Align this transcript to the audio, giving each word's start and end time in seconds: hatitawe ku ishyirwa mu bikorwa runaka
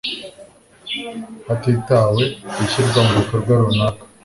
hatitawe 1.47 2.23
ku 2.53 2.57
ishyirwa 2.65 2.99
mu 3.07 3.11
bikorwa 3.19 3.51
runaka 3.61 4.03